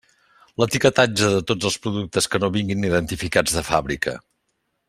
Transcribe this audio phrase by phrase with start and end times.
[0.61, 4.21] L'etiquetatge de tots els productes que no vinguin identificats de fàbrica.